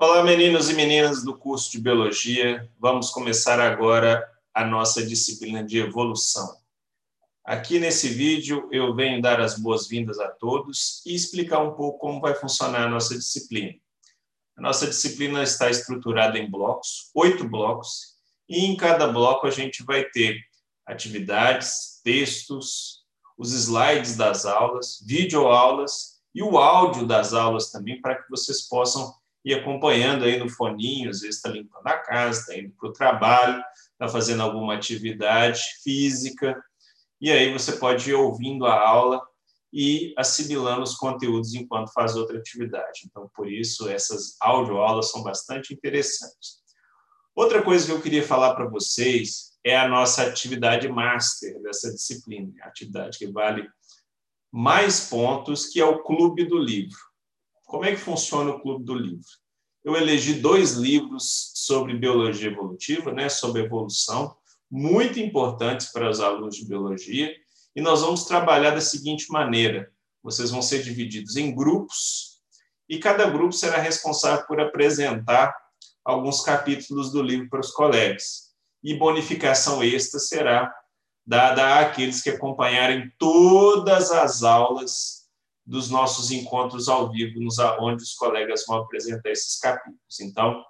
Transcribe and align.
Olá, 0.00 0.22
meninos 0.22 0.70
e 0.70 0.74
meninas 0.74 1.24
do 1.24 1.36
curso 1.36 1.72
de 1.72 1.80
Biologia. 1.80 2.70
Vamos 2.78 3.10
começar 3.10 3.58
agora 3.58 4.24
a 4.54 4.64
nossa 4.64 5.04
disciplina 5.04 5.60
de 5.64 5.78
evolução. 5.78 6.56
Aqui 7.44 7.80
nesse 7.80 8.08
vídeo 8.08 8.68
eu 8.70 8.94
venho 8.94 9.20
dar 9.20 9.40
as 9.40 9.58
boas-vindas 9.58 10.20
a 10.20 10.28
todos 10.28 11.02
e 11.04 11.16
explicar 11.16 11.58
um 11.64 11.74
pouco 11.74 11.98
como 11.98 12.20
vai 12.20 12.32
funcionar 12.32 12.86
a 12.86 12.88
nossa 12.88 13.16
disciplina. 13.16 13.74
A 14.56 14.62
nossa 14.62 14.86
disciplina 14.86 15.42
está 15.42 15.68
estruturada 15.68 16.38
em 16.38 16.48
blocos, 16.48 17.10
oito 17.12 17.42
blocos, 17.48 18.14
e 18.48 18.66
em 18.66 18.76
cada 18.76 19.08
bloco 19.08 19.48
a 19.48 19.50
gente 19.50 19.82
vai 19.82 20.04
ter 20.04 20.38
atividades, 20.86 22.00
textos, 22.04 23.02
os 23.36 23.52
slides 23.52 24.16
das 24.16 24.46
aulas, 24.46 25.02
videoaulas 25.04 26.20
e 26.32 26.40
o 26.40 26.56
áudio 26.56 27.04
das 27.04 27.34
aulas 27.34 27.72
também, 27.72 28.00
para 28.00 28.14
que 28.14 28.30
vocês 28.30 28.62
possam 28.62 29.17
e 29.44 29.54
acompanhando 29.54 30.24
aí 30.24 30.38
no 30.38 30.48
foninho, 30.48 31.10
às 31.10 31.20
vezes 31.20 31.36
está 31.36 31.48
limpando 31.48 31.86
a 31.86 31.98
casa, 31.98 32.40
está 32.40 32.58
indo 32.58 32.72
para 32.78 32.88
o 32.88 32.92
trabalho, 32.92 33.62
está 33.92 34.08
fazendo 34.08 34.42
alguma 34.42 34.74
atividade 34.74 35.60
física, 35.82 36.60
e 37.20 37.30
aí 37.30 37.52
você 37.52 37.72
pode 37.72 38.10
ir 38.10 38.14
ouvindo 38.14 38.66
a 38.66 38.78
aula 38.78 39.20
e 39.72 40.14
assimilando 40.16 40.82
os 40.82 40.94
conteúdos 40.94 41.54
enquanto 41.54 41.92
faz 41.92 42.16
outra 42.16 42.38
atividade. 42.38 43.02
Então, 43.04 43.30
por 43.34 43.50
isso, 43.50 43.88
essas 43.88 44.36
audioaulas 44.40 45.10
são 45.10 45.22
bastante 45.22 45.74
interessantes. 45.74 46.58
Outra 47.34 47.62
coisa 47.62 47.86
que 47.86 47.92
eu 47.92 48.00
queria 48.00 48.22
falar 48.22 48.54
para 48.54 48.68
vocês 48.68 49.52
é 49.64 49.76
a 49.76 49.88
nossa 49.88 50.22
atividade 50.22 50.88
master 50.88 51.60
dessa 51.62 51.92
disciplina, 51.92 52.52
a 52.62 52.68
atividade 52.68 53.18
que 53.18 53.30
vale 53.30 53.68
mais 54.50 55.08
pontos, 55.08 55.66
que 55.66 55.80
é 55.80 55.84
o 55.84 56.02
Clube 56.02 56.44
do 56.46 56.58
Livro. 56.58 56.98
Como 57.68 57.84
é 57.84 57.90
que 57.90 58.00
funciona 58.00 58.50
o 58.50 58.60
Clube 58.60 58.82
do 58.82 58.94
Livro? 58.94 59.28
Eu 59.84 59.94
elegi 59.94 60.32
dois 60.32 60.72
livros 60.72 61.52
sobre 61.54 61.94
biologia 61.94 62.50
evolutiva, 62.50 63.12
né, 63.12 63.28
sobre 63.28 63.62
evolução, 63.62 64.34
muito 64.70 65.20
importantes 65.20 65.92
para 65.92 66.08
os 66.08 66.18
alunos 66.18 66.56
de 66.56 66.66
biologia, 66.66 67.30
e 67.76 67.82
nós 67.82 68.00
vamos 68.00 68.24
trabalhar 68.24 68.70
da 68.70 68.80
seguinte 68.80 69.30
maneira: 69.30 69.92
vocês 70.22 70.50
vão 70.50 70.62
ser 70.62 70.82
divididos 70.82 71.36
em 71.36 71.54
grupos, 71.54 72.40
e 72.88 72.98
cada 72.98 73.28
grupo 73.28 73.52
será 73.52 73.76
responsável 73.76 74.46
por 74.46 74.58
apresentar 74.58 75.54
alguns 76.02 76.40
capítulos 76.40 77.12
do 77.12 77.22
livro 77.22 77.50
para 77.50 77.60
os 77.60 77.70
colegas. 77.70 78.48
E 78.82 78.94
bonificação 78.94 79.84
extra 79.84 80.18
será 80.18 80.74
dada 81.26 81.80
àqueles 81.80 82.22
que 82.22 82.30
acompanharem 82.30 83.12
todas 83.18 84.10
as 84.10 84.42
aulas 84.42 85.17
dos 85.68 85.90
nossos 85.90 86.30
encontros 86.30 86.88
ao 86.88 87.12
vivo, 87.12 87.38
nos 87.40 87.58
onde 87.78 88.02
os 88.02 88.14
colegas 88.14 88.64
vão 88.66 88.78
apresentar 88.78 89.28
esses 89.28 89.58
capítulos. 89.58 90.18
Então, 90.18 90.64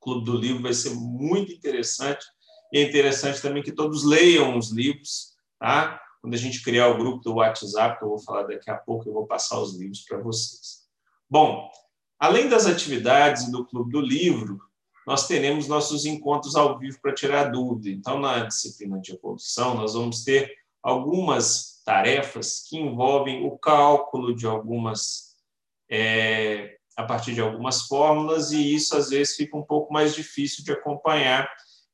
o 0.00 0.04
Clube 0.04 0.24
do 0.24 0.36
Livro 0.36 0.60
vai 0.60 0.74
ser 0.74 0.90
muito 0.90 1.52
interessante 1.52 2.26
e 2.72 2.78
é 2.78 2.82
interessante 2.82 3.40
também 3.40 3.62
que 3.62 3.70
todos 3.70 4.02
leiam 4.02 4.58
os 4.58 4.72
livros, 4.72 5.36
tá? 5.60 6.00
Quando 6.20 6.34
a 6.34 6.38
gente 6.38 6.64
criar 6.64 6.88
o 6.88 6.98
grupo 6.98 7.22
do 7.22 7.34
WhatsApp, 7.34 7.96
que 7.96 8.04
eu 8.04 8.08
vou 8.08 8.18
falar 8.18 8.42
daqui 8.42 8.68
a 8.68 8.74
pouco, 8.74 9.08
eu 9.08 9.12
vou 9.12 9.24
passar 9.24 9.60
os 9.60 9.76
livros 9.78 10.00
para 10.00 10.18
vocês. 10.18 10.82
Bom, 11.30 11.70
além 12.18 12.48
das 12.48 12.66
atividades 12.66 13.48
do 13.52 13.64
Clube 13.64 13.92
do 13.92 14.00
Livro, 14.00 14.58
nós 15.06 15.28
teremos 15.28 15.68
nossos 15.68 16.06
encontros 16.06 16.56
ao 16.56 16.76
vivo 16.76 16.98
para 17.00 17.14
tirar 17.14 17.52
dúvida. 17.52 17.88
Então, 17.88 18.18
na 18.18 18.46
disciplina 18.46 18.98
de 18.98 19.12
evolução, 19.12 19.76
nós 19.76 19.94
vamos 19.94 20.24
ter 20.24 20.52
algumas 20.82 21.73
tarefas 21.84 22.64
que 22.68 22.78
envolvem 22.78 23.46
o 23.46 23.58
cálculo 23.58 24.34
de 24.34 24.46
algumas, 24.46 25.36
é, 25.90 26.76
a 26.96 27.04
partir 27.04 27.34
de 27.34 27.40
algumas 27.40 27.82
fórmulas, 27.82 28.52
e 28.52 28.74
isso 28.74 28.96
às 28.96 29.10
vezes 29.10 29.36
fica 29.36 29.56
um 29.56 29.62
pouco 29.62 29.92
mais 29.92 30.14
difícil 30.14 30.64
de 30.64 30.72
acompanhar 30.72 31.48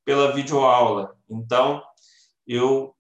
pela 0.05 0.33
videoaula. 0.33 1.17
Então, 1.29 1.83
eu 2.47 2.95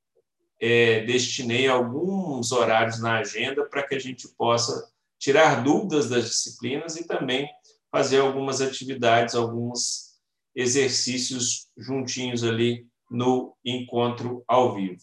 é, 0.61 1.01
destinei 1.03 1.69
alguns 1.69 2.53
horários 2.53 3.01
na 3.01 3.19
agenda 3.19 3.65
para 3.67 3.83
que 3.83 3.95
a 3.95 3.99
gente 3.99 4.29
possa 4.37 4.91
tirar 5.19 5.63
dúvidas 5.63 6.09
das 6.09 6.25
disciplinas 6.25 6.97
e 6.97 7.07
também 7.07 7.49
fazer 7.91 8.21
algumas 8.21 8.61
atividades, 8.61 9.35
alguns 9.35 10.11
exercícios 10.55 11.69
juntinhos 11.77 12.45
ali 12.45 12.87
no 13.11 13.57
encontro 13.65 14.45
ao 14.47 14.75
vivo. 14.75 15.03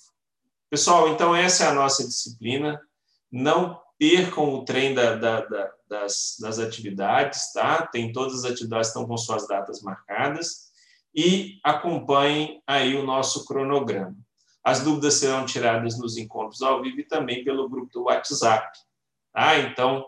Pessoal, 0.70 1.08
então 1.08 1.34
essa 1.34 1.64
é 1.64 1.68
a 1.68 1.74
nossa 1.74 2.06
disciplina. 2.06 2.82
Não 3.32 3.82
percam 3.98 4.54
o 4.54 4.66
trem 4.66 4.94
da, 4.94 5.16
da, 5.16 5.42
da, 5.46 5.72
das, 5.88 6.36
das 6.42 6.60
atividades, 6.60 7.54
tá? 7.54 7.88
Tem 7.88 8.12
todas 8.12 8.44
as 8.44 8.52
atividades 8.52 8.90
estão 8.90 9.08
com 9.08 9.16
suas 9.16 9.48
datas 9.48 9.82
marcadas 9.82 10.68
e 11.16 11.58
acompanhem 11.64 12.62
aí 12.68 12.96
o 12.96 13.04
nosso 13.04 13.46
cronograma. 13.46 14.16
As 14.62 14.82
dúvidas 14.82 15.14
serão 15.14 15.46
tiradas 15.46 15.98
nos 15.98 16.18
encontros 16.18 16.62
ao 16.62 16.82
vivo 16.82 17.00
e 17.00 17.08
também 17.08 17.46
pelo 17.46 17.70
grupo 17.70 17.90
do 17.94 18.04
WhatsApp, 18.04 18.78
tá? 19.34 19.58
Então, 19.60 20.06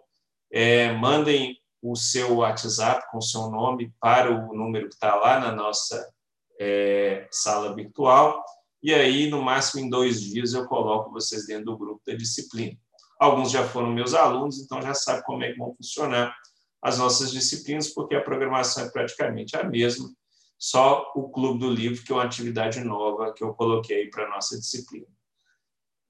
é, 0.52 0.92
mandem 0.92 1.58
o 1.82 1.96
seu 1.96 2.36
WhatsApp 2.36 3.10
com 3.10 3.20
o 3.20 3.22
seu 3.22 3.50
nome 3.50 3.94
para 3.98 4.30
o 4.30 4.54
número 4.54 4.90
que 4.90 4.96
está 4.96 5.16
lá 5.16 5.40
na 5.40 5.54
nossa 5.54 6.14
é, 6.60 7.30
sala 7.32 7.74
virtual 7.74 8.44
e 8.82 8.94
aí, 8.94 9.30
no 9.30 9.42
máximo 9.42 9.86
em 9.86 9.90
dois 9.90 10.22
dias, 10.22 10.54
eu 10.54 10.66
coloco 10.66 11.12
vocês 11.12 11.46
dentro 11.46 11.66
do 11.66 11.78
grupo 11.78 12.02
da 12.06 12.14
disciplina. 12.14 12.78
Alguns 13.20 13.52
já 13.52 13.68
foram 13.68 13.92
meus 13.92 14.14
alunos, 14.14 14.60
então 14.60 14.82
já 14.82 14.94
sabem 14.94 15.24
como 15.24 15.44
é 15.44 15.52
que 15.52 15.58
vão 15.58 15.76
funcionar 15.76 16.34
as 16.82 16.98
nossas 16.98 17.32
disciplinas, 17.32 17.90
porque 17.90 18.16
a 18.16 18.22
programação 18.22 18.86
é 18.86 18.90
praticamente 18.90 19.58
a 19.58 19.64
mesma, 19.66 20.10
só 20.58 21.12
o 21.14 21.30
Clube 21.30 21.60
do 21.60 21.70
Livro, 21.70 22.02
que 22.04 22.12
é 22.12 22.16
uma 22.16 22.24
atividade 22.24 22.80
nova 22.82 23.34
que 23.34 23.44
eu 23.44 23.54
coloquei 23.54 24.10
para 24.10 24.26
a 24.26 24.30
nossa 24.30 24.58
disciplina. 24.58 25.08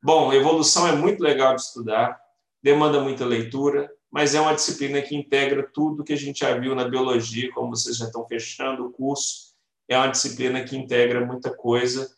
Bom, 0.02 0.32
evolução 0.32 0.88
é 0.88 0.92
muito 0.92 1.22
legal 1.22 1.56
de 1.56 1.62
estudar, 1.62 2.20
demanda 2.62 3.02
muita 3.02 3.26
leitura, 3.26 3.92
mas 4.12 4.36
é 4.36 4.42
uma 4.42 4.54
disciplina 4.54 5.02
que 5.02 5.16
integra 5.16 5.68
tudo 5.74 6.04
que 6.04 6.14
a 6.14 6.18
gente 6.18 6.40
já 6.40 6.56
viu 6.58 6.76
na 6.76 6.88
biologia, 6.88 7.52
como 7.52 7.76
vocês 7.76 7.98
já 7.98 8.06
estão 8.06 8.28
fechando 8.28 8.86
o 8.86 8.92
curso, 8.92 9.56
é 9.88 9.98
uma 9.98 10.08
disciplina 10.08 10.64
que 10.64 10.78
integra 10.78 11.26
muita 11.26 11.56
coisa 11.56 12.10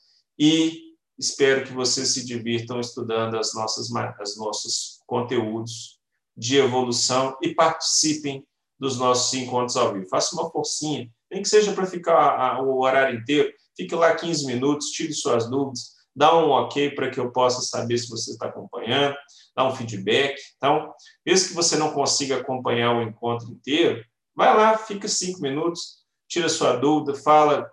e 0.44 0.96
espero 1.20 1.64
que 1.64 1.72
vocês 1.72 2.16
se 2.16 2.26
divirtam 2.26 2.80
estudando 2.80 3.38
as 3.38 3.54
nossas 3.54 3.92
os 3.92 4.38
nossos 4.38 5.00
conteúdos 5.06 6.00
de 6.36 6.58
evolução 6.58 7.38
e 7.44 7.54
participem 7.54 8.44
dos 8.80 8.98
nossos 8.98 9.32
encontros 9.36 9.78
ao 9.78 9.94
vivo. 9.94 10.10
Faça 10.10 10.36
uma 10.36 10.50
forcinha, 10.50 11.08
nem 11.30 11.44
que 11.44 11.48
seja 11.48 11.74
para 11.74 11.86
ficar 11.86 12.60
o 12.64 12.82
horário 12.82 13.20
inteiro, 13.20 13.54
fique 13.78 13.94
lá 13.94 14.16
15 14.16 14.48
minutos, 14.48 14.88
tire 14.88 15.14
suas 15.14 15.48
dúvidas, 15.48 15.92
dá 16.16 16.36
um 16.36 16.50
ok 16.50 16.90
para 16.96 17.12
que 17.12 17.20
eu 17.20 17.32
possa 17.32 17.62
saber 17.62 18.00
se 18.00 18.10
você 18.10 18.32
está 18.32 18.48
acompanhando, 18.48 19.16
dá 19.56 19.64
um 19.68 19.76
feedback. 19.76 20.42
Então, 20.58 20.92
mesmo 21.24 21.50
que 21.50 21.54
você 21.54 21.78
não 21.78 21.94
consiga 21.94 22.38
acompanhar 22.38 22.96
o 22.96 23.04
encontro 23.04 23.48
inteiro, 23.52 24.04
vai 24.36 24.58
lá, 24.58 24.76
fica 24.76 25.08
cinco 25.08 25.40
minutos, 25.40 25.98
tira 26.28 26.50
sua 26.50 26.78
dúvida, 26.78 27.14
fala 27.14 27.70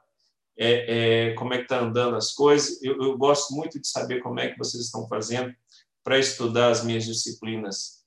é, 0.58 1.28
é, 1.28 1.34
como 1.34 1.54
é 1.54 1.58
que 1.58 1.62
está 1.62 1.78
andando 1.78 2.16
as 2.16 2.32
coisas. 2.32 2.82
Eu, 2.82 3.00
eu, 3.00 3.16
gosto 3.16 3.54
muito 3.54 3.80
de 3.80 3.86
saber 3.86 4.20
como 4.20 4.40
é 4.40 4.48
que 4.48 4.58
vocês 4.58 4.82
estão 4.82 5.06
fazendo 5.06 5.54
para 6.02 6.18
estudar 6.18 6.70
as 6.70 6.82
minhas 6.84 7.04
disciplinas 7.04 8.04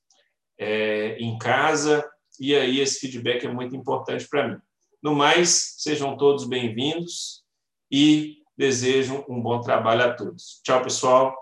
é, 0.60 1.18
em 1.18 1.38
casa, 1.38 2.08
e 2.40 2.54
aí 2.56 2.80
esse 2.80 3.00
feedback 3.00 3.46
é 3.46 3.52
muito 3.52 3.76
importante 3.76 4.28
para 4.28 4.48
mim. 4.48 4.58
No 5.02 5.16
mais, 5.16 5.76
sejam 5.78 6.18
todos 6.18 6.48
bem-vindos 6.48 7.44
e 7.90 8.38
desejo 8.58 9.26
um 9.30 9.42
bom 9.42 9.62
trabalho 9.62 10.04
a 10.04 10.14
todos. 10.14 10.62
Tchau, 10.64 10.82
pessoal. 10.84 11.41